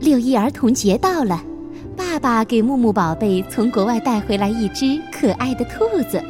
[0.00, 1.42] 六一儿童节到了，
[1.96, 6.22] 爸爸给木木宝贝从国外带回来一只可爱的兔子。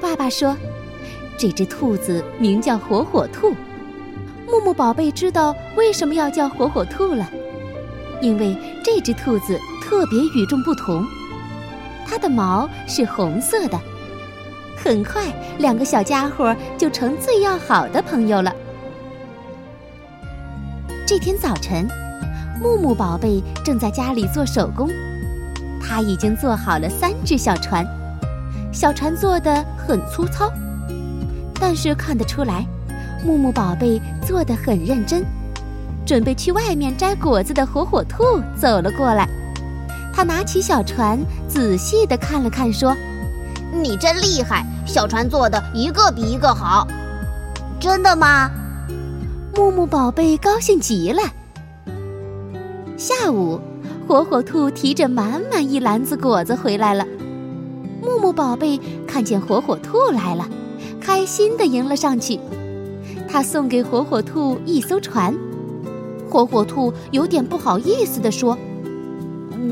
[0.00, 0.56] 爸爸说，
[1.38, 3.54] 这只兔子名叫火火兔。
[4.46, 7.30] 木木宝贝知道为什么要叫火火兔了，
[8.20, 11.04] 因为这只兔子特别与众不同，
[12.06, 13.78] 它的毛是红色的。
[14.76, 15.22] 很快，
[15.58, 18.52] 两个小家伙就成最要好的朋友了。
[21.06, 21.86] 这天早晨，
[22.60, 24.90] 木木宝贝正在家里做手工，
[25.80, 27.86] 他已经做好了三只小船，
[28.70, 30.52] 小船做的很粗糙，
[31.58, 32.66] 但是看得出来，
[33.24, 35.24] 木木宝贝做的很认真。
[36.04, 39.26] 准备去外面摘果子的火火兔走了过来，
[40.12, 41.18] 他拿起小船，
[41.48, 42.94] 仔细的看了看，说。
[43.72, 46.86] 你真厉害，小船做的一个比一个好，
[47.78, 48.50] 真的吗？
[49.54, 51.22] 木木宝贝高兴极了。
[53.00, 53.58] 下午，
[54.06, 57.06] 火火兔提着满满一篮子果子回来了。
[58.02, 60.46] 木木宝贝看见火火兔来了，
[61.00, 62.38] 开心的迎了上去。
[63.26, 65.34] 他送给火火兔一艘船。
[66.28, 68.58] 火火兔有点不好意思的说：“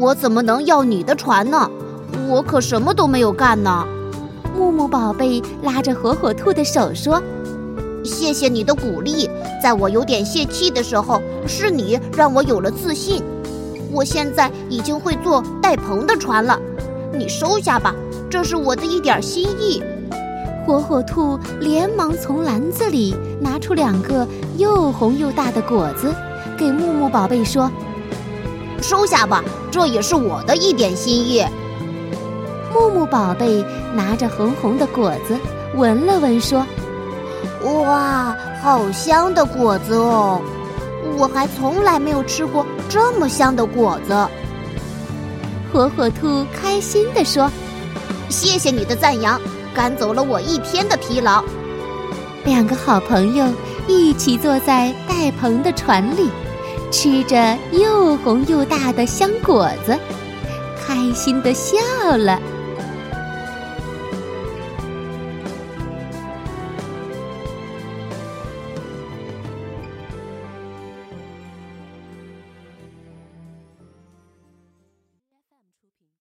[0.00, 1.70] 我怎么能要你的船呢？”
[2.30, 3.86] 我可什么都没有干呢，
[4.56, 7.22] 木木宝贝拉着火火兔的手说
[8.04, 9.28] ：“谢谢你的鼓励，
[9.62, 13.22] 在我有点泄气的时候，是你让我有了自信。
[13.92, 16.58] 我现在已经会做带篷的船了，
[17.12, 17.94] 你收下吧，
[18.30, 19.82] 这是我的一点心意。”
[20.66, 26.14] 火火兔连忙从篮子里拿出两个又红又大的果子，
[26.58, 27.70] 给木木宝贝说
[28.82, 31.42] ：“收下吧，这也是我的一点心意。”
[32.70, 35.34] 木木宝贝拿着红红的果子，
[35.74, 36.66] 闻了闻，说
[37.64, 40.40] ：“哇，好香的果子哦！
[41.16, 44.14] 我还从来没有吃过这么香的果子。”
[45.72, 47.50] 火火兔开心地说
[48.30, 49.40] ：“谢谢你的赞扬，
[49.74, 51.44] 赶走了我一天的疲劳。”
[52.44, 53.44] 两个好朋友
[53.86, 56.30] 一起坐在带棚的船里，
[56.90, 59.98] 吃着又红又大的香果子，
[60.86, 61.76] 开心地笑
[62.16, 62.40] 了。